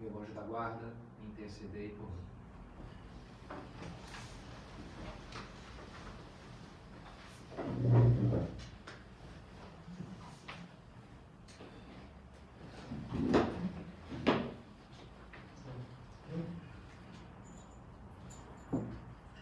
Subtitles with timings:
[0.00, 2.20] meu anjo da guarda, intercedei por mim.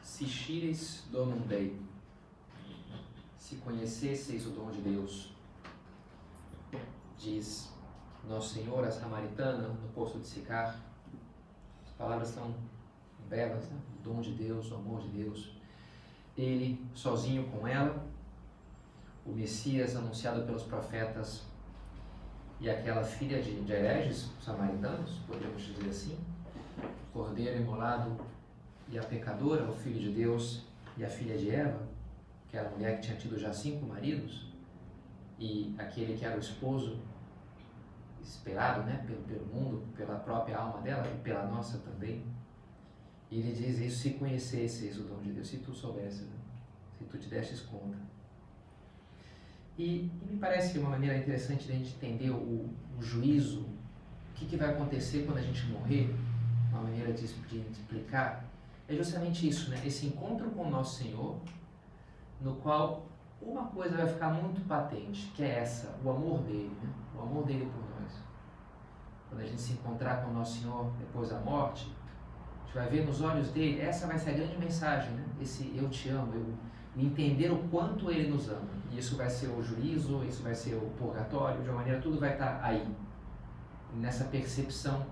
[0.03, 1.81] Se xires donum Dei,
[3.39, 5.33] se conhecesseis o dom de Deus,
[7.17, 7.78] diz
[8.29, 10.79] Nosso Senhor a Samaritana no poço de Sicar.
[11.87, 12.55] As palavras são
[13.27, 13.79] belas, né?
[13.99, 15.53] o dom de Deus, o amor de Deus.
[16.37, 18.05] Ele, sozinho com ela,
[19.25, 21.45] o Messias anunciado pelos profetas
[22.61, 26.19] e aquela filha de, de hereges samaritanos, podemos dizer assim,
[26.79, 28.15] o cordeiro imolado
[28.91, 30.65] e a pecadora, o filho de Deus
[30.99, 31.81] e a filha de Eva,
[32.49, 34.49] que era a mulher que tinha tido já cinco maridos,
[35.39, 36.99] e aquele que era o esposo
[38.23, 42.25] esperado né, pelo, pelo mundo, pela própria alma dela e pela nossa também.
[43.31, 46.37] E ele diz isso se conhecesses o dom de Deus, se tu soubesses, né?
[46.99, 47.99] se tu te destes conta.
[49.77, 54.35] E, e, me parece uma maneira interessante de a gente entender o, o juízo, o
[54.35, 56.15] que, que, vai acontecer quando a gente morrer,
[56.71, 58.45] uma maneira de, de explicar,
[58.89, 59.81] é justamente isso, né?
[59.85, 61.39] esse encontro com o nosso Senhor,
[62.41, 63.07] no qual
[63.41, 66.91] uma coisa vai ficar muito patente, que é essa, o amor dele, né?
[67.15, 67.88] o amor dele por.
[69.29, 71.93] Quando a gente se encontrar com o nosso Senhor depois da morte,
[72.63, 75.25] a gente vai ver nos olhos dele, essa vai ser a grande mensagem, né?
[75.41, 76.55] esse eu te amo, eu,
[76.97, 78.69] entender o quanto ele nos ama.
[78.91, 82.19] E isso vai ser o juízo, isso vai ser o purgatório, de uma maneira tudo
[82.19, 82.87] vai estar aí.
[83.95, 85.07] Nessa percepção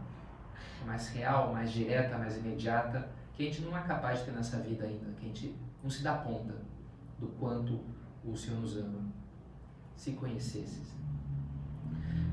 [0.85, 4.59] mais real, mais direta, mais imediata, que a gente não é capaz de ter nessa
[4.59, 6.55] vida ainda, que a gente não se dá conta
[7.19, 7.81] do quanto
[8.25, 9.01] o Senhor nos ama.
[9.95, 10.95] Se conhecesses.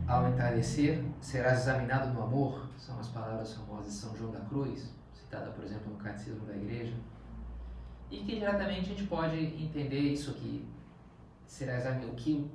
[0.07, 4.93] Ao entardecer, serás examinado no amor, são as palavras famosas de São João da Cruz,
[5.13, 6.93] citada, por exemplo, no Catecismo da Igreja.
[8.11, 10.67] E que diretamente a gente pode entender isso aqui.
[11.47, 12.51] Será o que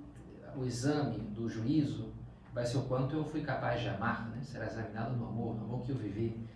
[0.54, 2.12] o exame do juízo
[2.52, 4.40] vai ser o quanto eu fui capaz de amar, né?
[4.42, 6.46] será examinado no amor, no amor que eu vivi.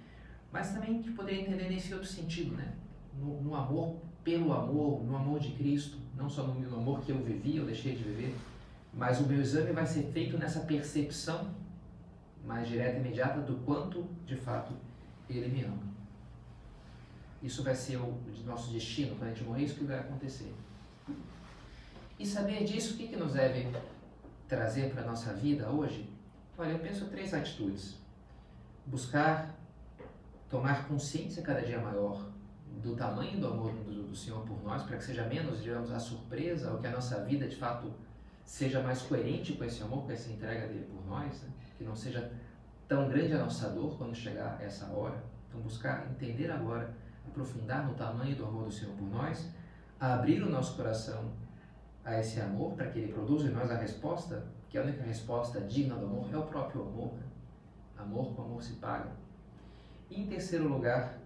[0.53, 2.75] Mas também gente poderia entender nesse outro sentido, né?
[3.19, 7.19] no, no amor pelo amor, no amor de Cristo, não só no amor que eu
[7.19, 8.37] vivi, eu deixei de viver,
[8.93, 11.51] mas o meu exame vai ser feito nessa percepção
[12.45, 14.75] mais direta e imediata do quanto, de fato,
[15.29, 15.93] Ele me ama.
[17.43, 20.53] Isso vai ser o nosso destino, quando a gente morrer, isso que vai acontecer.
[22.19, 23.69] E saber disso, o que, que nos deve
[24.47, 26.09] trazer para a nossa vida hoje?
[26.57, 27.97] Olha, eu penso três atitudes.
[28.87, 29.55] Buscar
[30.49, 32.29] tomar consciência cada dia maior
[32.83, 35.99] do tamanho do amor do, do Senhor por nós, para que seja menos, digamos, a
[35.99, 37.93] surpresa, ou que a nossa vida, de fato,
[38.45, 41.51] seja mais coerente com esse amor, com essa entrega dele por nós, né?
[41.77, 42.31] que não seja
[42.89, 45.23] tão grande a nossa dor quando chegar essa hora.
[45.49, 46.95] Então, buscar entender agora,
[47.27, 49.49] aprofundar no tamanho do amor do Senhor por nós,
[49.99, 51.33] abrir o nosso coração
[52.05, 55.61] a esse amor, para que ele produza em nós a resposta, que a única resposta
[55.61, 57.13] digna do amor é o próprio amor.
[57.15, 57.23] Né?
[57.97, 59.11] Amor com amor se paga.
[60.11, 61.19] E, em terceiro lugar,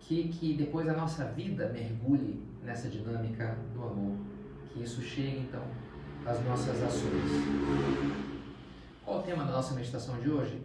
[0.00, 4.16] que, que depois a nossa vida mergulhe nessa dinâmica do amor,
[4.68, 5.62] que isso chegue então
[6.26, 7.30] às nossas ações.
[9.04, 10.60] Qual o tema da nossa meditação de hoje?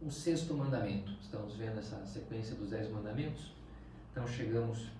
[0.00, 1.12] O sexto mandamento.
[1.20, 3.54] Estamos vendo essa sequência dos dez mandamentos.
[4.10, 4.90] Então chegamos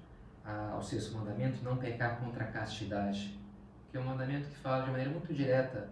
[0.45, 3.39] ao sexto mandamento, não pecar contra a castidade,
[3.91, 5.89] que é um mandamento que fala de maneira muito direta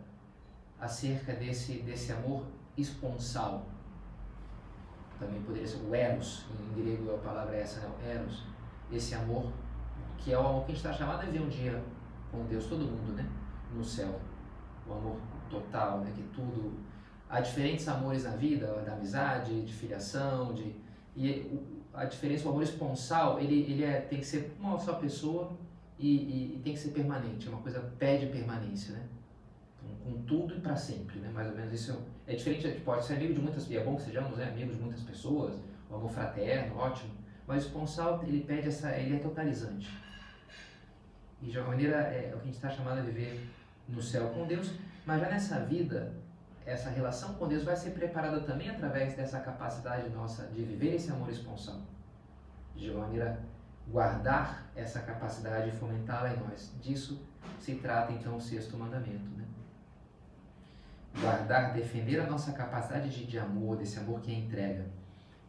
[0.79, 2.45] acerca desse, desse amor
[2.77, 3.67] esponsal,
[5.19, 7.89] também poderia ser o eros, em grego a palavra é essa, né?
[7.89, 8.45] o eros,
[8.93, 9.51] esse amor,
[10.19, 11.83] que é o amor que a gente está chamado a viver um dia
[12.31, 13.27] com Deus, todo mundo, né?
[13.75, 14.21] No céu.
[14.87, 15.17] O amor
[15.51, 16.13] total, né?
[16.15, 16.75] Que tudo.
[17.29, 20.75] Há diferentes amores na vida, da amizade, de filiação, de.
[21.17, 21.61] E
[21.93, 25.53] a diferença, o amor esponsal, ele, ele é, tem que ser uma só pessoa
[25.99, 29.07] e, e, e tem que ser permanente, é uma coisa pede permanência, né?
[29.85, 31.31] com, com tudo e para sempre, né?
[31.33, 33.85] Mais ou menos isso é diferente, a gente pode ser amigo de muitas, e é
[33.85, 35.61] bom que sejamos né, amigos de muitas pessoas,
[35.91, 37.11] o amor fraterno, ótimo,
[37.47, 39.89] mas o esponsal, ele pede essa, ele é totalizante.
[41.43, 43.47] E de uma maneira, é, é o que a gente está chamado a viver
[43.89, 44.73] no céu com Deus,
[45.05, 46.13] mas já nessa vida,
[46.65, 51.11] essa relação com Deus vai ser preparada também através dessa capacidade nossa de viver esse
[51.11, 51.81] amor esponsal.
[52.75, 53.39] De maneira
[53.89, 56.73] guardar essa capacidade e fomentá-la em nós.
[56.81, 57.21] Disso
[57.59, 59.29] se trata então o sexto mandamento.
[59.37, 59.45] Né?
[61.21, 64.87] Guardar, defender a nossa capacidade de, de amor, desse amor que é entrega.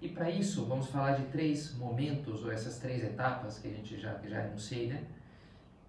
[0.01, 3.99] E para isso, vamos falar de três momentos, ou essas três etapas que a gente
[3.99, 5.03] já, já anunciei, né?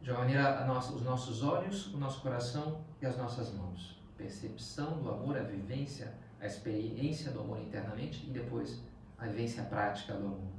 [0.06, 4.00] De uma maneira, nossa, os nossos olhos, o nosso coração e as nossas mãos.
[4.16, 8.84] Percepção do amor, a vivência, a experiência do amor internamente e depois
[9.18, 10.52] a vivência prática do amor.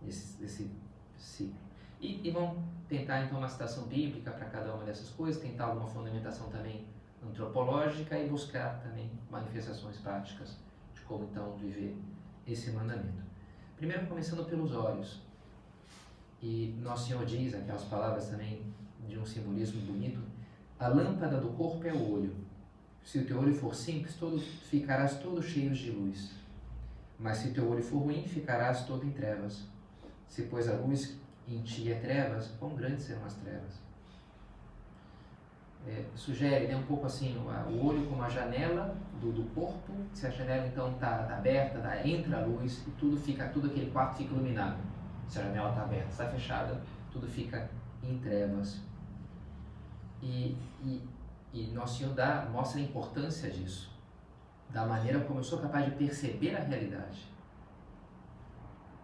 [0.00, 0.70] Desse, desse
[1.16, 1.58] ciclo.
[2.00, 5.88] E, e vamos tentar então uma citação bíblica para cada uma dessas coisas, tentar alguma
[5.88, 6.86] fundamentação também
[7.26, 10.56] antropológica e buscar também manifestações práticas
[10.94, 11.98] de como então viver
[12.46, 13.24] esse mandamento.
[13.76, 15.23] Primeiro começando pelos olhos.
[16.44, 18.60] E Nosso Senhor diz aquelas palavras também
[19.08, 20.20] de um simbolismo bonito:
[20.78, 22.36] a lâmpada do corpo é o olho.
[23.02, 26.32] Se o teu olho for simples, todo, ficarás todo cheio de luz.
[27.18, 29.62] Mas se teu olho for ruim, ficarás todo em trevas.
[30.28, 31.16] Se pois a luz
[31.48, 33.82] em ti é trevas, quão grandes serão as trevas?
[35.86, 39.94] É, sugere né, um pouco assim o olho como a janela do, do corpo.
[40.12, 43.68] Se a janela então está tá aberta, tá, entra a luz e tudo fica, tudo
[43.68, 44.93] aquele quarto fica iluminado.
[45.28, 46.80] Se a janela está aberta, está fechada,
[47.12, 47.68] tudo fica
[48.02, 48.80] em trevas.
[50.22, 51.08] E, e,
[51.52, 53.90] e Nosso Senhor dá, mostra a importância disso,
[54.70, 57.32] da maneira como eu sou capaz de perceber a realidade.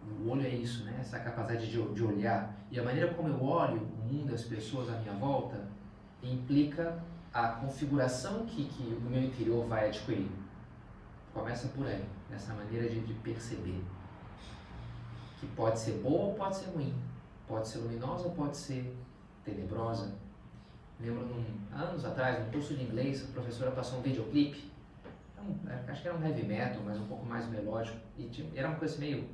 [0.03, 0.97] O olho é isso, né?
[0.99, 2.55] essa capacidade de, de olhar.
[2.71, 5.67] E a maneira como eu olho o mundo, as pessoas à minha volta,
[6.23, 6.97] implica
[7.33, 10.31] a configuração que, que o meu interior vai adquirir.
[11.33, 13.81] Começa por aí, nessa maneira de, de perceber.
[15.41, 16.93] Que pode ser boa ou pode ser ruim.
[17.47, 18.95] Pode ser luminosa ou pode ser
[19.43, 20.13] tenebrosa.
[20.99, 21.43] Lembro, num,
[21.75, 24.71] anos atrás, no curso de inglês, a professora passou um videoclipe.
[25.87, 27.97] acho que era um heavy metal, mas um pouco mais melódico.
[28.17, 29.27] E tinha, era uma coisa meio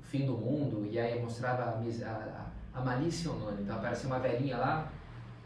[0.00, 3.30] fim do mundo, e aí mostrava a, a, a malícia.
[3.60, 4.92] Então aparecia uma velhinha lá,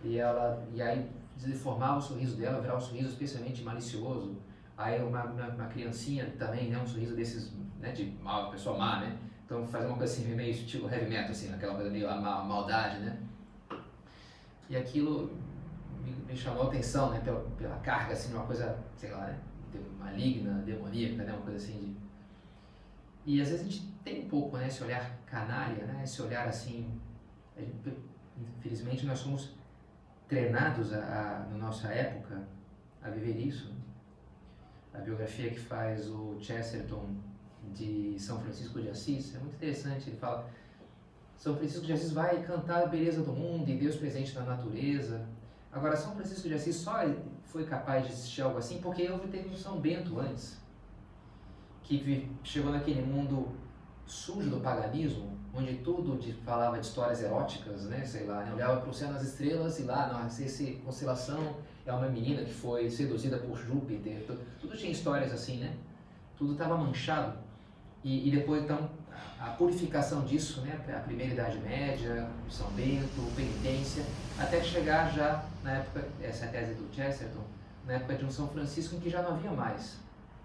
[0.05, 1.11] e ela e aí
[1.43, 4.37] deformava o sorriso dela, virava um sorriso especialmente malicioso.
[4.77, 9.01] Aí uma, uma, uma, criancinha também, né, um sorriso desses, né, de mal, pessoa má,
[9.01, 9.17] né?
[9.45, 13.01] Então fazer uma coisa assim, meio estilo heavy metal, assim, aquela coisa meio a, maldade,
[13.01, 13.19] né?
[14.71, 15.31] E aquilo
[16.03, 19.39] me, me, chamou a atenção, né, pela, pela carga, assim, uma coisa, sei lá, né,
[19.99, 22.05] maligna, demoníaca, né, uma coisa assim de...
[23.27, 26.49] E às vezes a gente tem um pouco, né, esse olhar canalha, né, esse olhar
[26.49, 26.99] assim,
[28.37, 29.55] infelizmente nós somos
[30.27, 32.47] treinados a, a, na nossa época
[33.03, 33.75] a viver isso.
[34.93, 37.17] A biografia que faz o Chesterton
[37.73, 40.11] de São Francisco de Assis é muito interessante.
[40.11, 40.49] Ele fala:
[41.37, 45.27] São Francisco de Assis vai cantar a beleza do mundo e Deus presente na natureza.
[45.73, 46.99] Agora, São Francisco de Assis só
[47.45, 50.57] foi capaz de assistir algo assim porque houve teve um São Bento antes,
[51.83, 53.49] que chegou naquele mundo
[54.07, 58.81] sujo do paganismo, onde tudo de, falava de histórias eróticas, né, sei lá, né, olhava
[58.81, 61.57] para o céu nas estrelas e lá, nossa, essa constelação
[61.87, 65.77] é uma menina que foi seduzida por Júpiter, tudo, tudo tinha histórias assim, né,
[66.37, 67.44] tudo estava manchado.
[68.05, 68.91] E, e, depois, então,
[69.41, 74.05] a purificação disso, né, a primeira Idade Média, São Bento, penitência,
[74.39, 77.43] até chegar já na época, essa é a tese do Chesterton,
[77.87, 79.99] na época de um São Francisco, em que já não havia mais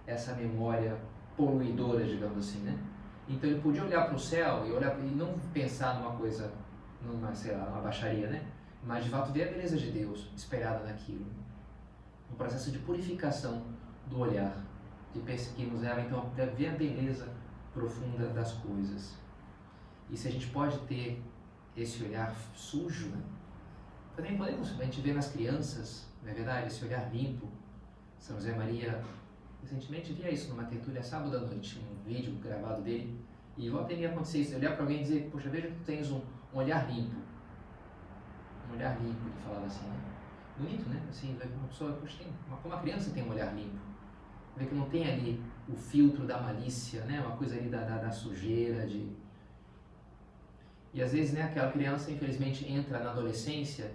[0.07, 0.98] essa memória
[1.36, 2.77] poluidora, digamos assim, né?
[3.27, 6.51] Então ele podia olhar para o céu e, olhar, e não pensar numa coisa,
[7.05, 8.41] numa, sei lá, uma baixaria, né?
[8.84, 11.25] Mas de fato ver a beleza de Deus esperada naquilo.
[12.31, 13.63] Um processo de purificação
[14.07, 14.63] do olhar,
[15.13, 17.38] de que nos leva então a ver a beleza
[17.79, 19.17] profunda das coisas.
[20.09, 21.21] E se a gente pode ter
[21.75, 23.21] esse olhar sujo, né?
[24.15, 26.67] também podemos, a gente vê nas crianças, não é verdade?
[26.67, 27.48] Esse olhar limpo.
[28.19, 29.01] São José Maria
[29.62, 33.19] Recentemente via isso numa tertúlia sábado à noite, um vídeo gravado dele.
[33.57, 36.09] E volta e acontecer isso, olhar para alguém e dizer, poxa, veja que tu tens
[36.12, 36.21] um,
[36.53, 37.17] um, olhar limpo.
[38.69, 40.00] Um olhar limpo, ele falava assim, né?
[40.57, 41.01] Bonito, né?
[41.09, 43.77] Assim, uma pessoa, poxa, tem, uma, como uma criança tem um olhar limpo.
[44.55, 47.21] Vê que não tem ali o filtro da malícia, né?
[47.21, 49.07] Uma coisa ali da, da, da sujeira, de...
[50.91, 53.91] E às vezes, né, aquela criança, infelizmente, entra na adolescência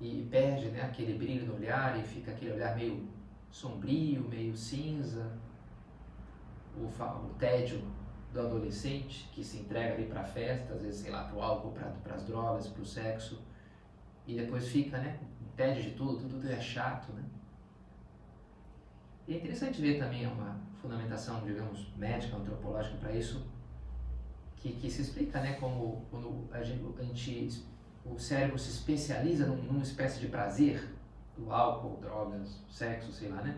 [0.00, 3.08] e perde né, aquele brilho no olhar e fica aquele olhar meio
[3.48, 5.38] sombrio, meio cinza,
[6.76, 7.80] o, o tédio
[8.32, 11.72] do adolescente que se entrega ali para festa, às vezes, sei lá, para o álcool,
[12.02, 13.40] para as drogas, para o sexo,
[14.26, 15.20] e depois fica, né,
[15.54, 17.22] tédio de tudo, tudo é chato, né?
[19.26, 23.46] E é interessante ver também uma fundamentação, digamos, médica, antropológica para isso,
[24.56, 27.64] que, que se explica, né, como quando a gente,
[28.04, 30.94] o cérebro se especializa num, numa espécie de prazer,
[31.36, 33.56] do álcool, drogas, sexo, sei lá, né?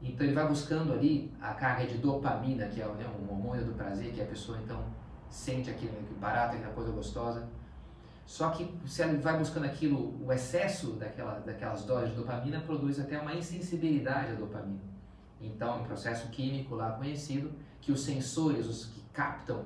[0.00, 3.74] Então ele vai buscando ali a carga de dopamina, que é né, um hormônio do
[3.74, 4.82] prazer, que a pessoa então
[5.30, 7.48] sente aquilo, né, barato, aquela coisa gostosa.
[8.24, 12.98] Só que se ele vai buscando aquilo, o excesso daquela, daquelas doses de dopamina produz
[12.98, 14.91] até uma insensibilidade à dopamina.
[15.42, 19.64] Então, um processo químico lá conhecido, que os sensores, os que captam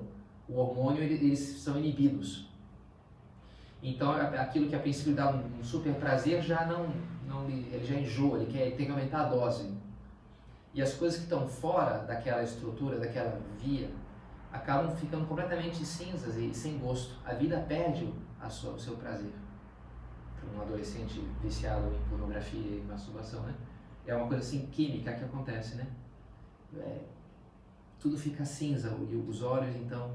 [0.49, 2.49] o hormônio, eles são inibidos.
[3.83, 6.89] Então, aquilo que a princípio dá um super prazer já não,
[7.27, 9.71] não ele já enjoa, ele quer ele tem que aumentar a dose.
[10.73, 13.91] E as coisas que estão fora daquela estrutura, daquela via,
[14.51, 17.15] acabam ficando completamente cinzas e sem gosto.
[17.25, 18.13] A vida perde
[18.49, 19.33] sua, o seu prazer.
[20.39, 23.55] Para um adolescente viciado em pornografia e masturbação, né?
[24.07, 25.87] É uma coisa assim química que acontece, né?
[26.79, 27.01] É,
[27.99, 30.13] tudo fica cinza e os olhos, então,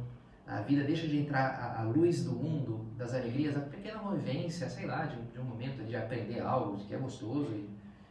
[0.47, 4.69] a vida deixa de entrar a, a luz do mundo, das alegrias, a pequena vivência,
[4.69, 7.69] sei lá, de, de um momento de aprender algo que é gostoso e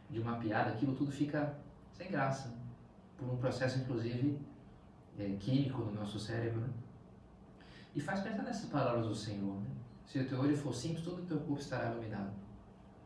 [0.09, 1.55] de uma piada, aquilo tudo fica
[1.93, 2.53] sem graça,
[3.17, 4.39] por um processo, inclusive,
[5.17, 6.61] é, químico no nosso cérebro.
[6.61, 6.69] Né?
[7.95, 9.55] E faz pensar nessas palavras do Senhor.
[9.55, 9.69] Né?
[10.05, 12.31] Se o teu olho for simples, todo o teu corpo estará iluminado.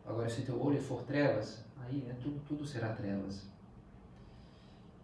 [0.06, 3.50] Agora, se o teu olho for trevas, aí né, tudo, tudo será trevas.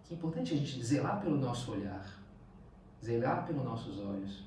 [0.04, 2.06] Que importante a gente zelar pelo nosso olhar,
[3.04, 4.44] zelar pelos nossos olhos.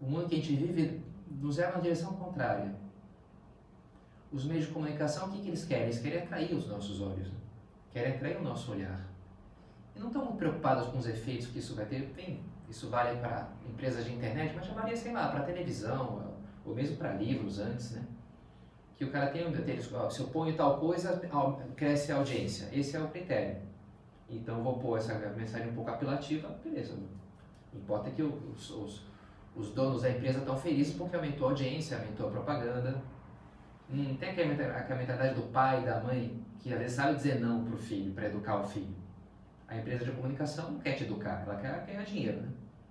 [0.00, 2.74] O mundo que a gente vive nos leva na direção contrária.
[4.32, 5.84] Os meios de comunicação, o que, que eles querem?
[5.84, 7.38] Eles querem atrair os nossos olhos, né?
[7.92, 9.06] querem atrair o nosso olhar.
[9.94, 12.12] E não estão muito preocupados com os efeitos que isso vai ter.
[12.14, 16.34] Tem, isso vale para empresas de internet, mas já valia, sei lá, para televisão,
[16.64, 18.04] ou mesmo para livros antes, né?
[18.96, 21.20] Que o cara tem um telescópio, se eu ponho tal coisa,
[21.76, 22.68] cresce a audiência.
[22.72, 23.56] Esse é o critério.
[24.28, 26.96] Então vou pôr essa mensagem um pouco apelativa, beleza.
[27.74, 29.02] Importa que os, os,
[29.54, 33.02] os donos da empresa estão felizes porque aumentou a audiência, aumentou a propaganda.
[33.90, 37.64] Hum, tem aquela, aquela mentalidade do pai, da mãe, que às vezes sabe dizer não
[37.64, 38.94] para o filho, para educar o filho.
[39.68, 42.48] A empresa de comunicação não quer te educar, ela quer ganhar dinheiro, né?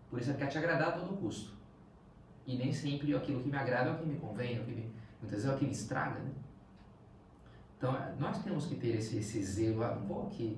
[0.09, 1.53] Por isso ela quer te agradar a todo custo.
[2.45, 4.71] E nem sempre aquilo que me agrada é o que me convém, é o que
[4.71, 4.93] me,
[5.25, 6.31] muitas vezes é o que me estraga, né?
[7.77, 9.83] Então, nós temos que ter esse, esse zelo.
[9.83, 10.57] Ah, vou aqui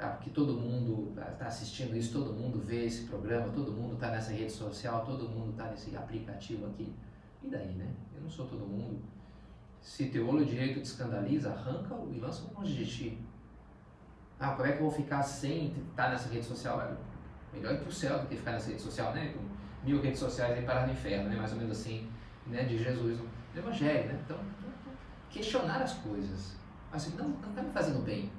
[0.00, 4.10] ah, porque todo mundo está assistindo isso, todo mundo vê esse programa, todo mundo está
[4.10, 6.90] nessa rede social, todo mundo está nesse aplicativo aqui.
[7.42, 7.92] E daí, né?
[8.14, 8.98] Eu não sou todo mundo.
[9.82, 13.18] Se teu olho direito te escandaliza, arranca e lança longe de ti.
[14.38, 16.80] Ah, como é que eu vou ficar sem estar tá nessa rede social?
[16.80, 16.96] É
[17.52, 19.34] melhor ir o céu do que ficar nessa rede social, né?
[19.34, 21.36] Com mil redes sociais e parar no inferno, né?
[21.36, 22.09] Mais ou menos assim,
[22.46, 22.64] né?
[22.64, 24.20] De Jesus, do Evangelho, né?
[24.24, 24.38] Então,
[25.30, 26.56] questionar as coisas.
[26.92, 28.30] Assim, não está me fazendo bem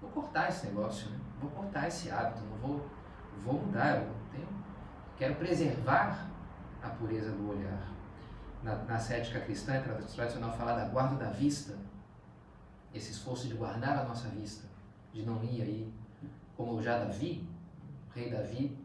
[0.00, 1.18] vou cortar esse negócio, né?
[1.40, 2.86] vou cortar esse hábito, não vou,
[3.42, 4.48] vou mudar, eu tenho,
[5.16, 6.28] quero preservar
[6.82, 7.94] a pureza do olhar.
[8.62, 11.76] Na, na cética cristã é tradicional falar da guarda da vista,
[12.94, 14.66] esse esforço de guardar a nossa vista,
[15.12, 15.92] de não ir aí,
[16.56, 17.46] como já Davi,
[18.14, 18.78] rei Davi,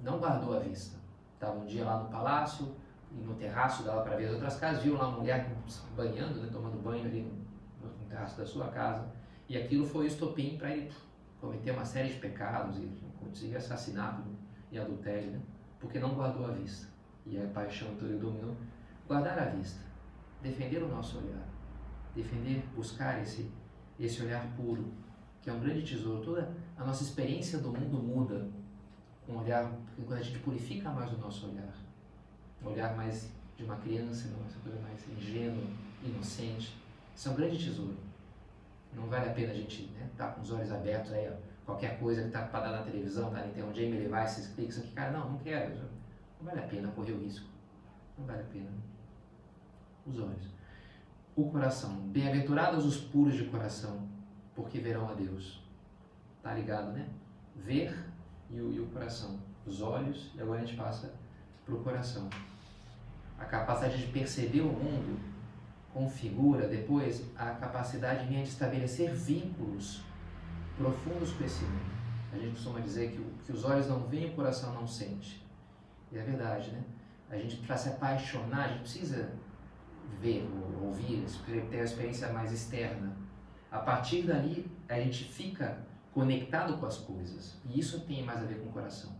[0.00, 0.96] não guardou a vista.
[1.34, 2.74] Estava um dia lá no palácio,
[3.12, 5.50] no terraço dava para ver as outras casas, viu lá uma mulher
[5.96, 9.06] banhando, né, tomando banho ali no, no terraço da sua casa
[9.48, 10.92] e aquilo foi o estopim para ele
[11.40, 12.86] cometer uma série de pecados e
[13.18, 14.22] conseguir assassinato
[14.70, 15.40] e adultério, né?
[15.80, 16.88] porque não guardou a vista.
[17.24, 18.54] E a paixão toda dominou.
[19.06, 19.80] Guardar a vista,
[20.42, 21.48] defender o nosso olhar,
[22.14, 23.50] defender, buscar esse,
[23.98, 24.92] esse olhar puro,
[25.40, 26.22] que é um grande tesouro.
[26.22, 28.46] Toda a nossa experiência do mundo muda
[29.26, 31.72] com um olhar, quando a gente purifica mais o nosso olhar,
[32.62, 35.64] um olhar mais de uma criança, uma coisa mais ingênua,
[36.02, 36.76] inocente.
[37.14, 37.96] Isso é um grande tesouro.
[38.94, 41.36] Não vale a pena a gente estar né, tá com os olhos abertos aí, ó,
[41.66, 44.70] qualquer coisa que está para dar na televisão, tá na internet, um Jamie Levice clica
[44.70, 45.74] isso aqui, cara, não, não quero.
[46.40, 47.46] Não vale a pena correr o risco.
[48.16, 48.70] Não vale a pena.
[50.06, 50.48] Os olhos.
[51.36, 51.96] O coração.
[52.08, 54.08] Bem-aventurados os puros de coração,
[54.54, 55.62] porque verão a Deus.
[56.42, 57.08] Tá ligado, né?
[57.54, 57.94] Ver
[58.50, 59.38] e o, e o coração.
[59.66, 61.12] Os olhos, e agora a gente passa
[61.68, 62.28] para o coração.
[63.38, 65.20] A capacidade de perceber o mundo
[65.92, 70.02] configura depois a capacidade minha de estabelecer vínculos
[70.76, 71.98] profundos com esse mundo.
[72.32, 75.44] A gente costuma dizer que, que os olhos não veem, o coração não sente.
[76.10, 76.82] E é verdade, né?
[77.30, 79.30] A gente, para se apaixonar, a gente precisa
[80.20, 80.48] ver,
[80.82, 81.24] ouvir,
[81.70, 83.16] ter a experiência mais externa.
[83.70, 85.78] A partir dali, a gente fica
[86.12, 87.58] conectado com as coisas.
[87.68, 89.17] E isso tem mais a ver com o coração.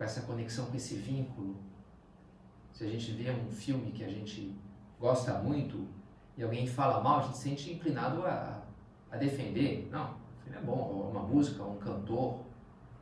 [0.00, 1.56] Com essa conexão, com esse vínculo.
[2.72, 4.56] Se a gente vê um filme que a gente
[4.98, 5.86] gosta muito
[6.38, 8.62] e alguém fala mal, a gente se sente inclinado a,
[9.10, 9.90] a defender.
[9.92, 12.38] Não, o filme é bom, uma música, um cantor,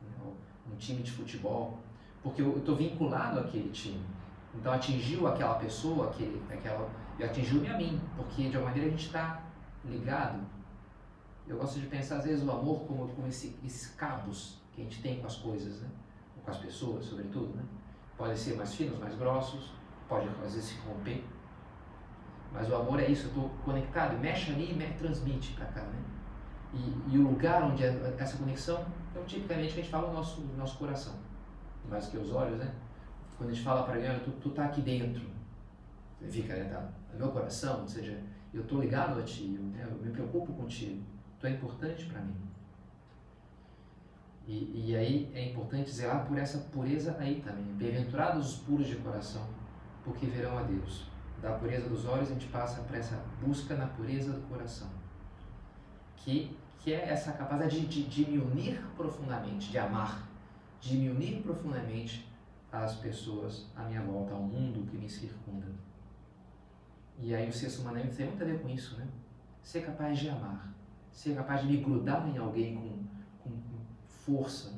[0.01, 0.33] né,
[0.69, 1.79] um time de futebol,
[2.21, 4.05] porque eu estou vinculado àquele time.
[4.53, 8.91] Então atingiu aquela pessoa, aquele, aquela, e atingiu-me a mim, porque de uma maneira a
[8.91, 9.41] gente está
[9.85, 10.45] ligado.
[11.47, 14.83] Eu gosto de pensar às vezes o amor como, como esse, esses cabos que a
[14.83, 15.87] gente tem com as coisas, né?
[16.49, 17.55] As pessoas, sobretudo.
[17.55, 17.63] Né?
[18.17, 19.71] Podem ser mais finos, mais grossos,
[20.07, 21.23] pode às vezes se romper.
[22.51, 25.81] Mas o amor é isso, eu estou conectado, mexe ali e transmite para cá.
[25.81, 26.03] Né?
[26.73, 30.41] E, e, o lugar onde é essa conexão, então tipicamente a gente fala o nosso,
[30.57, 31.15] nosso coração,
[31.89, 32.71] mais que os olhos, né?
[33.37, 35.23] Quando a gente fala para alguém, tu, tu tá aqui dentro,
[36.29, 38.21] fica, né, tá, meu coração, ou seja,
[38.53, 41.01] eu estou ligado a ti, eu, né, eu me preocupo contigo,
[41.39, 42.35] tu é importante para mim.
[44.49, 47.65] E, e, aí é importante zelar por essa pureza aí também.
[47.75, 49.47] Bem-aventurados os puros de coração,
[50.03, 51.05] porque verão a Deus.
[51.39, 54.89] Da pureza dos olhos a gente passa para essa busca na pureza do coração,
[56.15, 60.27] que, que é essa capacidade de, de, de me unir profundamente, de amar,
[60.81, 62.27] de me unir profundamente
[62.71, 65.67] às pessoas à minha volta, ao mundo que me circunda.
[67.19, 69.07] E aí o sexto mandamento tem muito a ver com isso, né?
[69.61, 70.73] Ser capaz de amar,
[71.11, 73.79] ser capaz de me grudar em alguém com, com, com
[74.25, 74.73] força.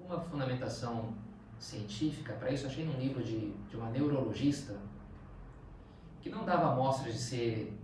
[0.00, 1.14] Uma fundamentação
[1.58, 4.76] científica para isso, achei num livro de, de uma neurologista
[6.20, 7.78] que não dava amostras de ser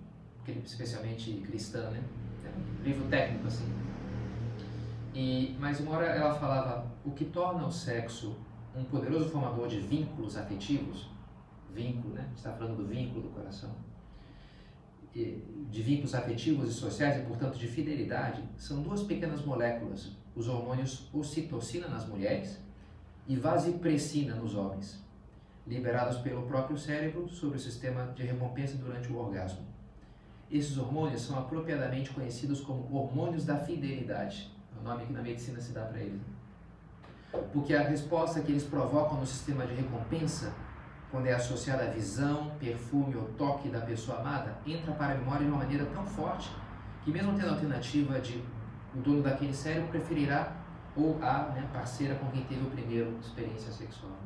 [0.64, 2.02] especialmente cristã, né?
[2.80, 3.72] um livro técnico assim.
[5.14, 8.36] E, mas uma hora ela falava o que torna o sexo
[8.74, 11.10] um poderoso formador de vínculos afetivos,
[11.74, 12.28] vínculo, né?
[12.34, 13.70] está falando do vínculo do coração,
[15.14, 21.08] de vínculos afetivos e sociais e, portanto, de fidelidade, são duas pequenas moléculas, os hormônios
[21.12, 22.58] ocitocina nas mulheres
[23.28, 25.02] e vasopressina nos homens,
[25.66, 29.64] liberados pelo próprio cérebro sobre o sistema de recompensa durante o orgasmo.
[30.50, 35.60] Esses hormônios são apropriadamente conhecidos como hormônios da fidelidade, é o nome que na medicina
[35.60, 36.20] se dá para eles.
[37.52, 40.52] Porque a resposta que eles provocam no sistema de recompensa,
[41.12, 45.44] quando é associada à visão, perfume ou toque da pessoa amada, entra para a memória
[45.44, 46.50] de uma maneira tão forte
[47.04, 48.42] que, mesmo tendo a alternativa de
[48.94, 50.56] o dono daquele cérebro preferirá
[50.96, 54.16] ou a né, parceira com quem teve a primeira experiência sexual.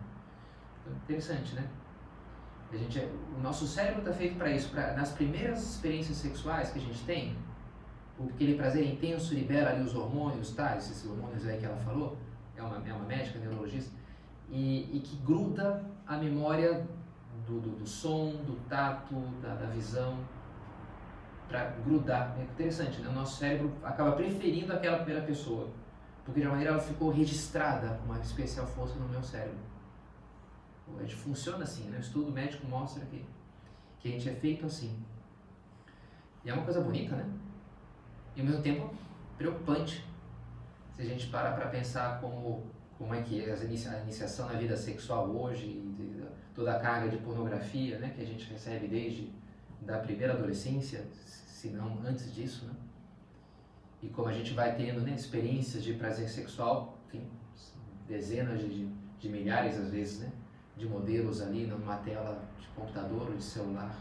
[0.81, 1.69] Então, interessante, né?
[2.73, 4.75] A gente, é, o nosso cérebro está feito para isso.
[4.75, 7.37] Nas primeiras experiências sexuais que a gente tem,
[8.29, 10.77] aquele prazer intenso libera ali os hormônios, tá?
[10.77, 12.17] Esses hormônios aí que ela falou,
[12.57, 13.93] é uma, é uma médica, neurologista,
[14.51, 16.87] e, e que gruda a memória
[17.47, 20.19] do, do, do som, do tato, da, da visão,
[21.49, 22.37] para grudar.
[22.39, 23.09] É interessante, né?
[23.09, 25.71] O nosso cérebro acaba preferindo aquela primeira pessoa,
[26.25, 29.59] porque de uma maneira ela ficou registrada com uma especial força no meu cérebro.
[30.99, 31.99] A gente funciona assim, né?
[31.99, 33.25] O estudo médico mostra que,
[33.99, 34.97] que a gente é feito assim.
[36.45, 37.29] E é uma coisa bonita, né?
[38.37, 38.95] E ao mesmo tempo
[39.37, 40.05] preocupante
[40.95, 42.65] se a gente para para pensar como,
[42.99, 45.83] como é que é a iniciação na vida sexual hoje,
[46.55, 49.31] toda a carga de pornografia né, que a gente recebe desde
[49.83, 52.73] da primeira adolescência, se não antes disso, né?
[54.03, 57.27] E como a gente vai tendo né, experiências de prazer sexual, enfim,
[58.09, 60.33] dezenas de, de milhares às vezes, né?
[60.77, 63.95] De modelos ali numa tela de computador ou de celular.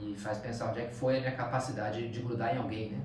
[0.00, 3.00] E faz pensar onde é que foi a minha capacidade de grudar em alguém, né?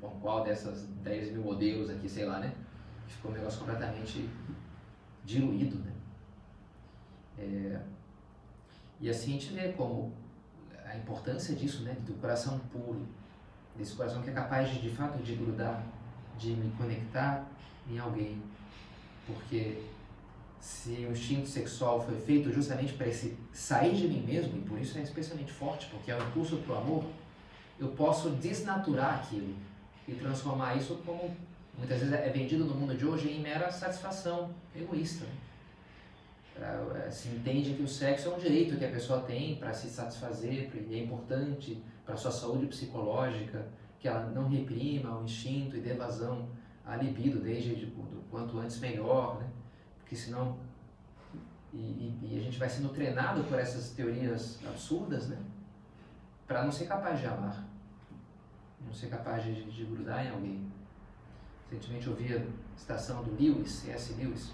[0.00, 2.52] com qual dessas 10 mil modelos aqui, sei lá, né?
[3.06, 4.28] Ficou um negócio completamente
[5.24, 5.92] diluído, né?
[7.38, 7.80] É,
[9.00, 10.12] e assim a gente vê como
[10.84, 11.96] a importância disso, né?
[12.06, 13.06] Do coração puro,
[13.76, 15.84] desse coração que é capaz de, de fato, de grudar,
[16.38, 17.46] de me conectar
[17.88, 18.42] em alguém.
[19.26, 19.82] Porque
[20.60, 24.78] se o instinto sexual foi feito justamente para esse sair de mim mesmo, e por
[24.78, 27.04] isso é especialmente forte, porque é o impulso para o amor,
[27.80, 29.56] eu posso desnaturar aquilo
[30.06, 31.36] e transformar isso como
[31.76, 35.24] muitas vezes é vendido no mundo de hoje em mera satisfação egoísta.
[35.24, 37.04] Né?
[37.06, 39.88] É, se entende que o sexo é um direito que a pessoa tem para se
[39.88, 43.66] satisfazer, e é importante para a sua saúde psicológica,
[43.98, 46.48] que ela não reprima o instinto e dê vazão
[46.84, 49.48] à libido desde tipo, do quanto antes melhor, né?
[49.98, 50.58] porque senão
[51.72, 55.38] e, e, e, a gente vai sendo treinado por essas teorias absurdas, né?
[56.46, 57.64] Para não ser capaz de amar
[58.86, 60.71] não ser capaz de, de grudar em alguém.
[61.72, 62.44] Recentemente eu vi a
[62.76, 64.12] citação do Lewis, C.S.
[64.12, 64.52] Lewis.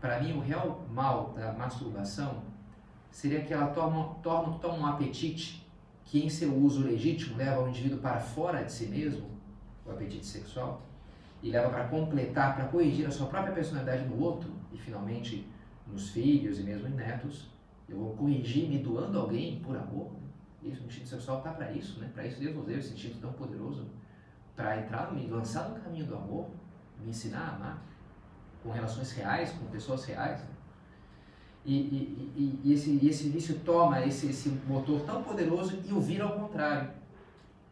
[0.00, 2.44] Para mim, o real mal da masturbação
[3.10, 5.66] seria que ela torna, torna, toma um apetite
[6.04, 9.28] que, em seu uso legítimo, leva o indivíduo para fora de si mesmo,
[9.84, 10.82] o apetite sexual,
[11.42, 15.48] e leva para completar, para corrigir a sua própria personalidade no outro, e finalmente
[15.84, 17.50] nos filhos e mesmo em netos.
[17.88, 20.12] Eu vou corrigir me doando alguém por amor.
[20.62, 22.08] Isso, o instinto sexual está para isso, né?
[22.14, 23.84] Para isso Deus nos deu esse instinto tão poderoso
[24.56, 26.48] para entrar, me lançar no caminho do amor,
[27.00, 27.82] me ensinar a amar
[28.62, 30.40] com relações reais, com pessoas reais.
[30.40, 30.48] Né?
[31.64, 36.00] E, e, e, esse, e esse vício toma esse, esse motor tão poderoso e o
[36.00, 36.90] vira ao contrário.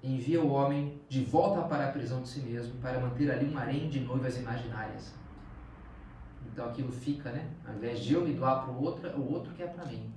[0.03, 3.57] Envia o homem de volta para a prisão de si mesmo, para manter ali um
[3.57, 5.15] harém de noivas imaginárias.
[6.47, 7.49] Então aquilo fica, né?
[7.65, 10.13] Ao invés de eu me doar para o outro, o outro quer para mim.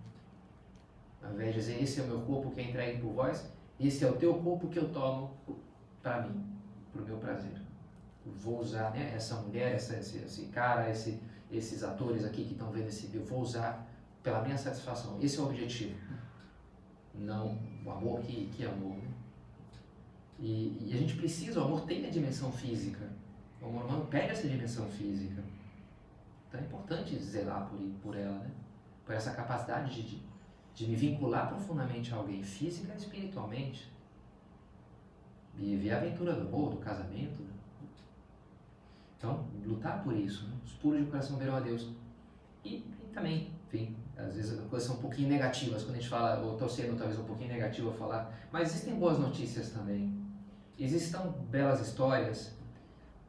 [1.21, 4.03] Ao invés de dizer, esse é o meu corpo que é entregue por vós, esse
[4.03, 5.31] é o teu corpo que eu tomo
[6.01, 6.54] para mim,
[6.95, 7.51] para o meu prazer.
[8.25, 11.19] vou usar né, essa mulher, essa, esse, esse cara, esse,
[11.51, 13.85] esses atores aqui que estão vendo esse vídeo, vou usar
[14.23, 15.19] pela minha satisfação.
[15.21, 15.95] Esse é o objetivo.
[17.13, 18.97] Não o amor que, que amor.
[18.97, 19.09] Né?
[20.39, 23.07] E, e, a gente precisa, o amor tem a dimensão física.
[23.61, 25.43] O amor humano pega essa dimensão física.
[26.47, 28.51] Então é importante zelar por, por ela, né?
[29.05, 30.21] por essa capacidade de,
[30.73, 33.94] de me vincular profundamente a alguém, física e espiritualmente.
[35.57, 37.41] Viver a aventura do amor, do casamento.
[37.41, 37.49] Né?
[39.17, 40.47] Então, lutar por isso.
[40.47, 40.53] Né?
[40.65, 41.89] Os puros de coração verão a Deus.
[42.63, 46.09] E, e, também, enfim, às vezes as coisas são um pouquinho negativas quando a gente
[46.09, 50.13] fala, ou estou sendo talvez um pouquinho negativo a falar, mas existem boas notícias também.
[50.77, 52.55] Existem belas histórias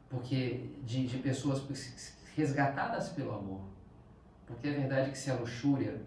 [0.09, 1.61] porque de, de pessoas
[2.35, 3.61] resgatadas pelo amor.
[4.45, 6.01] Porque é verdade que se a luxúria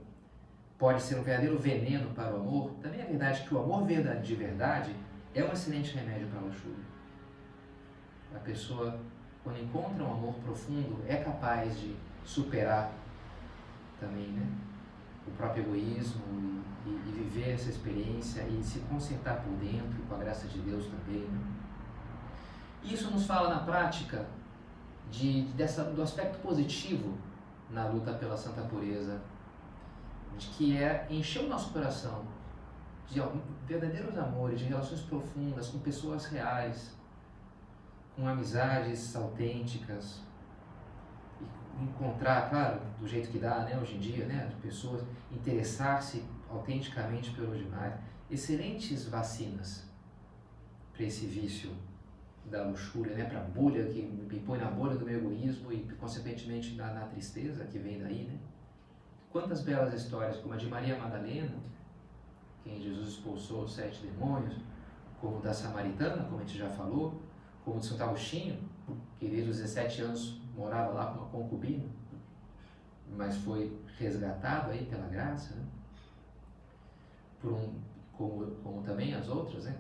[0.79, 4.35] pode ser um verdadeiro veneno para o amor, também é verdade que o amor de
[4.35, 4.97] verdade
[5.35, 6.85] é um excelente remédio para a luxúria.
[8.35, 8.99] A pessoa,
[9.43, 12.93] quando encontra um amor profundo, é capaz de superar
[13.99, 14.47] também né,
[15.27, 16.23] o próprio egoísmo
[16.87, 20.87] e, e, viver essa experiência e se consertar por dentro, com a graça de Deus
[20.87, 21.23] também.
[21.23, 21.41] Né?
[22.83, 24.27] Isso nos fala na prática
[25.11, 27.19] de, dessa, do aspecto positivo
[27.69, 29.21] na luta pela santa pureza
[30.39, 32.25] de que é encher o nosso coração
[33.11, 33.21] de
[33.67, 36.97] verdadeiros amores, de relações profundas com pessoas reais,
[38.15, 40.23] com amizades autênticas,
[41.81, 46.25] e encontrar, claro, do jeito que dá, né, hoje em dia, né, as pessoas interessar-se
[46.49, 47.95] autenticamente pelos demais,
[48.31, 49.89] excelentes vacinas
[50.93, 51.71] para esse vício
[52.45, 55.81] da luxúria, né, para a bolha que me põe na bolha do meu egoísmo e
[55.99, 58.39] consequentemente na, na tristeza que vem daí, né?
[59.31, 61.55] Quantas belas histórias, como a de Maria Madalena,
[62.63, 64.57] quem Jesus expulsou os sete demônios,
[65.21, 67.21] como da Samaritana, como a gente já falou,
[67.65, 68.59] como de Santo Agostinho,
[69.19, 71.85] que desde os 17 anos morava lá com uma concubina,
[73.17, 75.65] mas foi resgatado aí pela graça, né?
[77.41, 77.75] Por um,
[78.13, 79.77] como, como também as outras, né?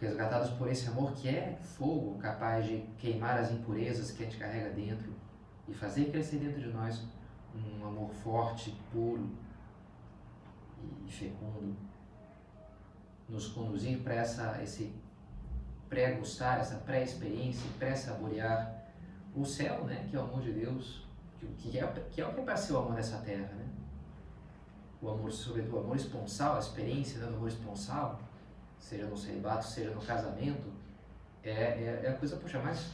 [0.00, 4.38] resgatados por esse amor que é fogo, capaz de queimar as impurezas que a gente
[4.38, 5.12] carrega dentro
[5.68, 7.02] e fazer crescer dentro de nós
[7.54, 9.30] um amor forte, puro
[11.06, 11.74] e fecundo,
[13.28, 14.92] nos conduzir para essa esse
[15.88, 18.84] pré-gustar, essa pré-experiência, pré-saborear
[19.34, 21.06] o céu, né, que é o amor de Deus,
[21.58, 23.68] que é, que é o que é ser o amor dessa terra, né?
[25.00, 28.20] O amor, sobretudo o amor esponsal, a experiência do amor esponsal,
[28.78, 30.66] seja no celibato, seja no casamento,
[31.42, 32.90] é, é, é a coisa, puxa, mais,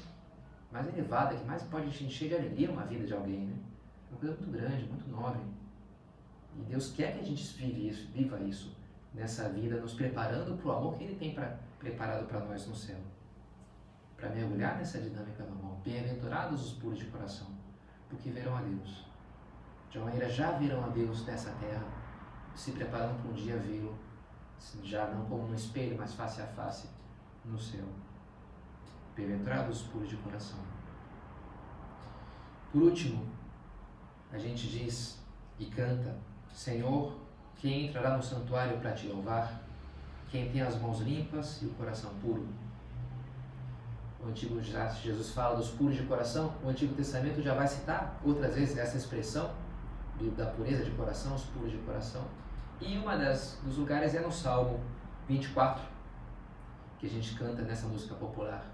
[0.73, 3.57] mais elevada, que mais pode encher de alegria uma vida de alguém, né?
[4.09, 5.41] É uma coisa muito grande, muito nobre.
[6.59, 8.80] E Deus quer que a gente vive isso, viva isso
[9.13, 12.75] nessa vida, nos preparando para o amor que Ele tem pra, preparado para nós no
[12.75, 12.99] céu.
[14.17, 15.77] Para mergulhar nessa dinâmica do amor.
[15.85, 17.49] Bem-aventurados os puros de coração,
[18.09, 19.07] porque verão a Deus.
[19.91, 21.85] De uma maneira já verão a Deus nessa terra,
[22.55, 23.99] se preparando para um dia vê-lo
[24.83, 26.89] já não como no espelho, mas face a face
[27.45, 27.85] no céu.
[29.15, 30.59] Penetrados puros de coração.
[32.73, 33.27] Por último,
[34.31, 35.19] a gente diz
[35.59, 36.17] e canta:
[36.53, 37.20] Senhor,
[37.61, 39.61] quem entrará no santuário para te louvar?
[40.31, 42.47] Quem tem as mãos limpas e o coração puro?
[44.23, 46.55] O Antigo Jesus fala dos puros de coração.
[46.65, 49.51] O Antigo Testamento já vai citar outras vezes essa expressão
[50.37, 52.23] da pureza de coração, os puros de coração.
[52.81, 54.81] E uma das dos lugares é no Salmo
[55.29, 55.83] 24,
[56.99, 58.65] que a gente canta nessa música popular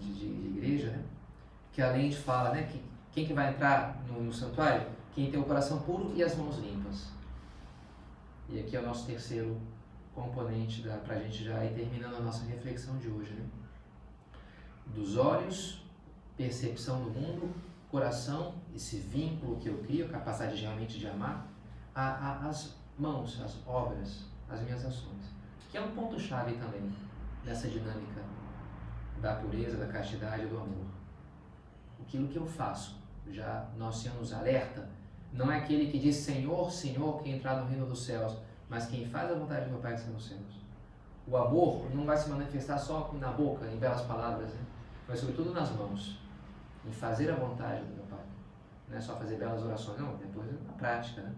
[0.00, 1.02] de, de, de igreja, né?
[1.72, 2.82] que além de fala, né, que
[3.12, 4.86] quem que vai entrar no, no santuário?
[5.14, 7.13] Quem tem o coração puro e as mãos limpas.
[8.48, 9.60] E aqui é o nosso terceiro
[10.14, 13.32] componente para a gente já ir terminando a nossa reflexão de hoje.
[13.32, 13.44] Né?
[14.86, 15.82] Dos olhos,
[16.36, 17.54] percepção do mundo,
[17.90, 21.48] coração, esse vínculo que eu crio, capacidade realmente de amar,
[21.94, 25.32] a, a, as mãos, as obras, as minhas ações.
[25.70, 26.92] Que é um ponto-chave também
[27.44, 28.22] dessa dinâmica
[29.20, 30.86] da pureza, da castidade do amor.
[32.00, 34.88] Aquilo que eu faço, já Senhor nos alerta,
[35.34, 38.36] não é aquele que diz Senhor, Senhor, que entrar no reino dos céus,
[38.68, 40.62] mas quem faz a vontade do meu Pai que está nos céus.
[41.26, 44.60] O amor não vai se manifestar só na boca, em belas palavras, né?
[45.08, 46.20] mas sobretudo nas mãos,
[46.86, 48.24] em fazer a vontade do meu Pai.
[48.88, 51.34] Não é só fazer belas orações, não, depois na prática, né?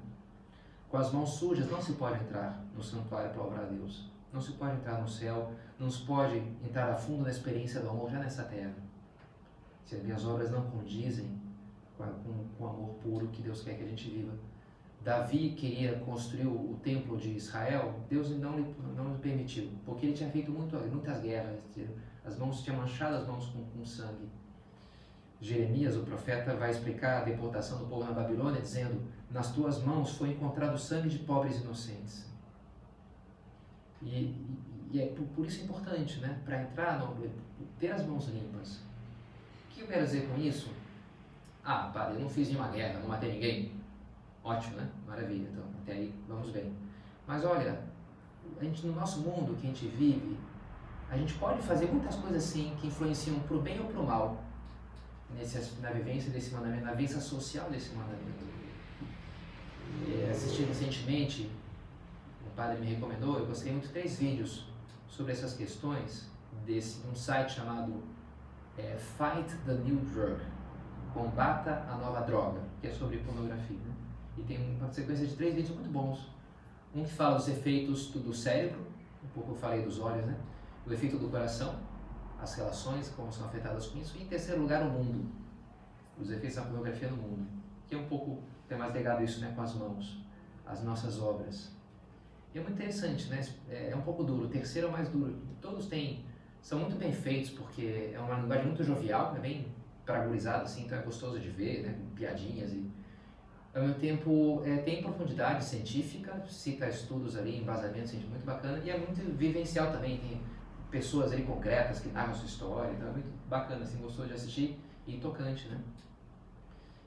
[0.91, 4.11] Com as mãos sujas não se pode entrar no santuário para louvar a Deus.
[4.31, 7.89] Não se pode entrar no céu, não se pode entrar a fundo na experiência do
[7.89, 8.75] amor já nessa terra.
[9.85, 11.46] Se as minhas obras não condizem
[11.97, 14.33] com, com, o amor puro que Deus quer que a gente viva.
[15.03, 20.15] Davi queria construir o templo de Israel, Deus não lhe, não lhe permitiu, porque ele
[20.15, 21.61] tinha feito muito, muitas guerras,
[22.25, 24.29] as mãos tinham manchado as mãos com, com sangue.
[25.41, 30.17] Jeremias, o profeta, vai explicar a deportação do povo na Babilônia, dizendo: Nas tuas mãos
[30.17, 32.27] foi encontrado sangue de pobres inocentes.
[34.03, 34.35] E,
[34.91, 36.41] e é por, por, isso importante, né?
[36.45, 37.31] Para entrar, no,
[37.79, 38.79] ter as mãos limpas.
[38.79, 40.71] O que eu quero dizer com isso?
[41.69, 43.73] Ah, padre, eu não fiz nenhuma guerra, não matei ninguém.
[44.45, 44.89] Ótimo, né?
[45.05, 46.73] Maravilha, então, até aí vamos bem.
[47.27, 47.83] Mas olha,
[48.61, 50.39] a gente, no nosso mundo que a gente vive,
[51.11, 54.07] a gente pode fazer muitas coisas assim que influenciam para o bem ou para o
[54.07, 54.45] mal
[55.35, 58.45] nesse, na vivência desse mandamento, na vivência social desse mandamento.
[60.07, 61.51] E, assisti recentemente,
[62.47, 64.69] um padre me recomendou, eu gostei muito três vídeos
[65.09, 66.31] sobre essas questões
[66.65, 68.03] desse um site chamado
[68.79, 70.41] é, Fight the New Drug,
[71.17, 73.79] combata a nova droga, que é sobre pornografia.
[73.79, 73.95] Né?
[74.37, 76.31] E tem uma sequência de três vídeos muito bons.
[76.95, 78.81] Um que fala dos efeitos do cérebro,
[79.25, 80.37] um pouco eu falei dos olhos, né?
[80.87, 81.75] O efeito do coração,
[82.41, 84.17] as relações, como são afetadas com isso.
[84.19, 85.27] E em terceiro lugar, o mundo.
[86.19, 87.47] Os efeitos da pornografia no mundo.
[87.89, 90.23] Que é um pouco, tem mais ligado isso né, com as mãos,
[90.67, 91.75] as nossas obras.
[92.55, 93.41] E é muito interessante, né?
[93.69, 94.45] É, é um pouco duro.
[94.45, 95.35] O terceiro é o mais duro.
[95.61, 96.25] Todos têm,
[96.61, 99.67] são muito bem feitos, porque é uma linguagem muito jovial, é bem
[100.07, 101.99] pragurizada, assim, então é gostoso de ver, né?
[102.15, 102.89] Piadinhas e
[103.75, 108.89] ao mesmo tempo é, tem profundidade científica, cita estudos ali, embasamentos, assim, muito bacana, e
[108.89, 110.41] é muito vivencial também, tem
[110.91, 114.81] pessoas ali concretas que narram sua história, então é muito bacana, assim, gostou de assistir
[115.07, 115.79] e tocante, né?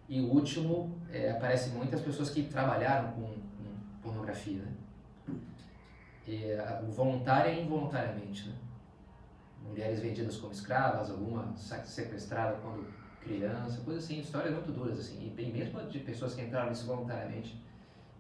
[0.08, 4.74] E o último, é, aparece muitas pessoas que trabalharam com, com pornografia, né?
[6.28, 6.56] E,
[6.92, 8.56] voluntária e involuntariamente, né?
[9.70, 12.86] Mulheres vendidas como escravas, alguma sequestrada quando
[13.22, 17.62] criança, coisa assim, histórias muito duras, assim, e mesmo de pessoas que entraram nisso voluntariamente,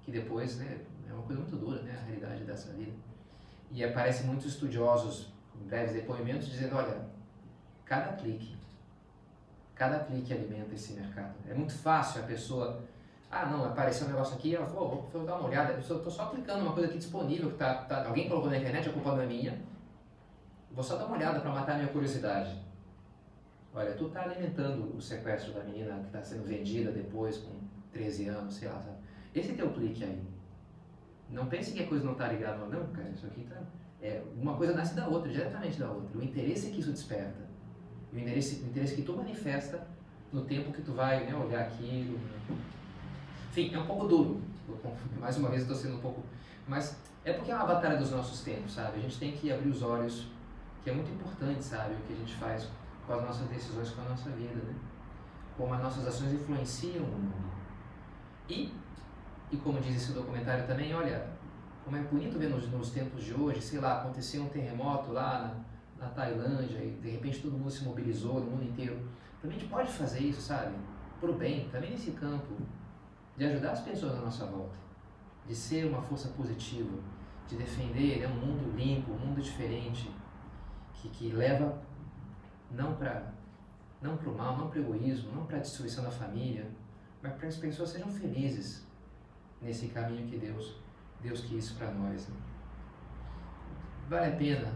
[0.03, 2.91] que depois, né, é uma coisa muito dura, né, a realidade dessa vida.
[3.71, 7.01] E aparecem muitos estudiosos, com breves depoimentos, dizendo, olha,
[7.85, 8.55] cada clique,
[9.75, 11.33] cada clique alimenta esse mercado.
[11.47, 12.83] É muito fácil a pessoa,
[13.31, 16.27] ah, não, apareceu um negócio aqui, eu vou, vou dar uma olhada, eu estou só
[16.27, 19.21] clicando uma coisa aqui disponível, que tá, tá, alguém colocou na internet, a culpa não
[19.21, 19.59] é minha,
[20.71, 22.57] vou só dar uma olhada para matar minha curiosidade.
[23.73, 27.51] Olha, tu está alimentando o sequestro da menina que está sendo vendida depois com
[27.91, 28.97] 13 anos, sei lá, sabe?
[29.33, 30.21] Esse teu clique aí.
[31.29, 33.61] Não pense que a coisa não está ligada, não, cara, isso aqui tá.
[34.01, 36.17] É, uma coisa nasce da outra, diretamente da outra.
[36.17, 37.47] O interesse que isso desperta.
[38.11, 39.85] O interesse, o interesse que tu manifesta
[40.31, 42.19] no tempo que tu vai né, olhar aquilo.
[43.49, 44.41] Enfim, é um pouco duro.
[45.19, 46.23] Mais uma vez estou sendo um pouco.
[46.67, 48.97] Mas é porque é uma batalha dos nossos tempos, sabe?
[48.97, 50.27] A gente tem que abrir os olhos,
[50.83, 51.93] que é muito importante, sabe?
[51.95, 52.69] O que a gente faz
[53.05, 54.75] com as nossas decisões, com a nossa vida, né?
[55.57, 57.49] Como as nossas ações influenciam o mundo.
[58.47, 58.73] E,
[59.51, 61.27] e como diz esse documentário também, olha,
[61.83, 65.63] como é bonito ver nos, nos tempos de hoje, sei lá, aconteceu um terremoto lá
[65.97, 69.09] na, na Tailândia e de repente todo mundo se mobilizou no mundo inteiro.
[69.41, 70.75] Também a gente pode fazer isso, sabe?
[71.19, 72.55] Por bem, também nesse campo,
[73.35, 74.77] de ajudar as pessoas à nossa volta,
[75.47, 76.91] de ser uma força positiva,
[77.47, 80.11] de defender né, um mundo limpo, um mundo diferente,
[81.01, 81.77] que, que leva
[82.71, 83.33] não para
[84.01, 86.65] não o mal, não para o egoísmo, não para a destruição da família,
[87.21, 88.87] mas para que as pessoas sejam felizes
[89.61, 90.77] nesse caminho que Deus,
[91.21, 92.27] Deus quis para nós.
[92.29, 92.35] Né?
[94.09, 94.73] Vale a pena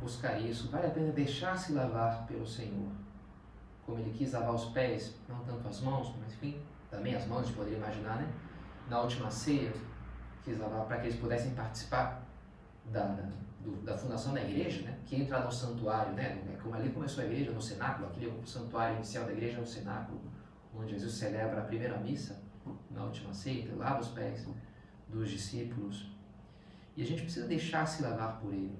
[0.00, 2.90] buscar isso, vale a pena deixar-se lavar pelo Senhor,
[3.86, 6.60] como Ele quis lavar os pés, não tanto as mãos, mas enfim,
[6.90, 8.32] também as mãos, a gente poderia imaginar, né?
[8.88, 9.72] Na última ceia,
[10.42, 12.26] quis lavar para que eles pudessem participar
[12.86, 13.22] da, da
[13.60, 14.98] do, da fundação da igreja, né?
[15.06, 16.58] que entra no santuário, né?
[16.62, 20.20] como ali começou a igreja, no cenáculo, aquele santuário inicial da igreja é cenáculo,
[20.74, 22.40] onde Jesus celebra a primeira missa,
[22.90, 24.46] na última ceia, lava os pés
[25.08, 26.10] dos discípulos.
[26.96, 28.78] E a gente precisa deixar se lavar por ele.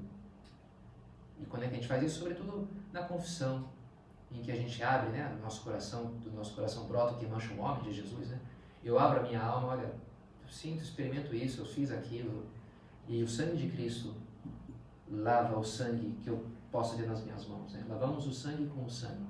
[1.41, 2.19] E quando é que a gente faz isso?
[2.19, 3.69] Sobretudo na confissão,
[4.31, 7.59] em que a gente abre né, nosso coração, do nosso coração brota que mancha o
[7.59, 8.29] homem de Jesus.
[8.29, 8.39] Né?
[8.85, 9.87] Eu abro a minha alma, olha,
[10.43, 12.47] eu sinto, experimento isso, eu fiz aquilo,
[13.09, 14.15] e o sangue de Cristo
[15.11, 17.73] lava o sangue que eu posso ter nas minhas mãos.
[17.73, 17.85] Né?
[17.89, 19.27] Lavamos o sangue com o sangue.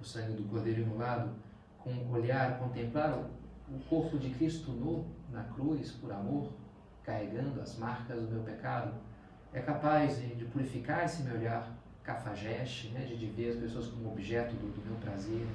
[0.00, 1.30] O sangue do Cordeiro imolado,
[1.78, 3.18] com o olhar, contemplar
[3.68, 6.52] o corpo de Cristo nu na cruz, por amor,
[7.02, 8.94] carregando as marcas do meu pecado,
[9.52, 13.04] é capaz de, de purificar esse meu olhar cafajeste, né?
[13.04, 15.46] de, de ver as pessoas como objeto do, do meu prazer,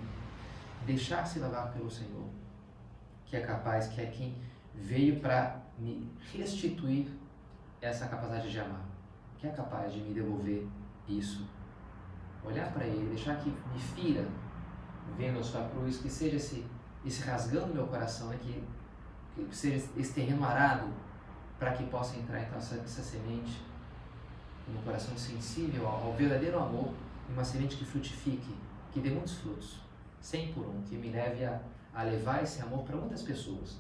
[0.86, 2.28] deixar-se lavar pelo Senhor,
[3.26, 4.36] que é capaz, que é quem
[4.74, 7.08] veio para me restituir
[7.82, 8.89] essa capacidade de amar,
[9.40, 10.68] que é capaz de me devolver
[11.08, 11.48] isso.
[12.44, 14.28] Olhar para Ele, deixar que me fira
[15.18, 16.66] vendo a sua cruz, que seja esse,
[17.06, 18.38] esse rasgando meu coração, né?
[18.42, 18.64] que,
[19.56, 20.90] seja esse terreno arado
[21.58, 23.62] para que possa entrar então essa, essa semente
[24.68, 26.94] no coração sensível ao, ao verdadeiro amor
[27.30, 28.56] e uma semente que frutifique,
[28.92, 29.80] que dê muitos frutos,
[30.20, 31.62] cem por um, que me leve a,
[31.94, 33.78] a levar esse amor para muitas pessoas.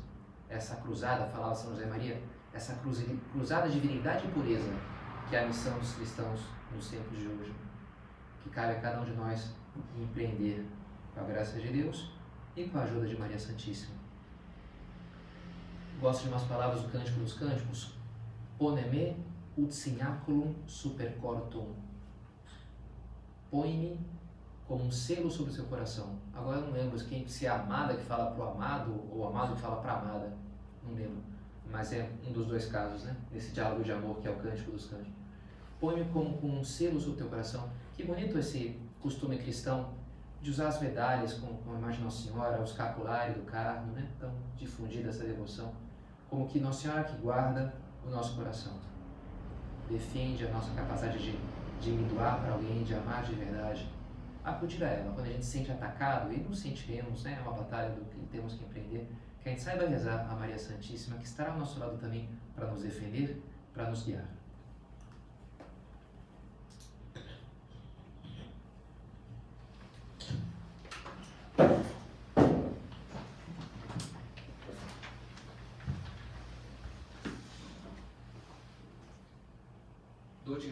[0.47, 2.21] Essa cruzada, falava São José Maria,
[2.53, 4.71] essa cruz, cruzada de divinidade e pureza,
[5.29, 6.41] que é a missão dos cristãos
[6.75, 7.53] nos tempos de hoje.
[8.41, 9.53] Que cabe a cada um de nós
[9.95, 10.65] empreender
[11.13, 12.11] com a graça de Deus
[12.55, 13.93] e com a ajuda de Maria Santíssima.
[16.01, 17.93] Gosto de umas palavras do Cântico dos Cânticos.
[18.57, 19.23] Poneme
[19.55, 21.75] ut signaculum super cortum.
[23.51, 23.99] Põe-me
[24.67, 26.17] como um selo sobre o seu coração.
[26.33, 29.19] Agora eu não lembro quem, se é a amada que fala para o amado ou
[29.19, 30.33] o amado que fala para a amada.
[30.83, 31.21] Não lembro.
[31.69, 33.15] Mas é um dos dois casos, né?
[33.31, 35.18] Nesse diálogo de amor que é o cântico dos cânticos.
[35.79, 37.69] Põe-me como, como um selo sobre o teu coração.
[37.93, 39.93] Que bonito esse costume cristão
[40.41, 44.07] de usar as medalhas com, com a imagem Nossa Senhora, o escapulário do carro, né?
[44.19, 45.73] Tão difundida essa devoção.
[46.29, 47.73] Como que Nossa Senhora que guarda
[48.05, 48.73] o nosso coração.
[49.89, 51.39] Defende a nossa capacidade de,
[51.81, 53.87] de me doar para alguém, de amar de verdade
[54.43, 55.13] acudir a ela.
[55.13, 58.17] Quando a gente se sente atacado, e nos sentiremos, né, é uma batalha do que
[58.27, 59.09] temos que empreender,
[59.41, 62.67] que a gente saiba rezar a Maria Santíssima, que estará ao nosso lado também para
[62.67, 63.41] nos defender,
[63.73, 64.27] para nos guiar.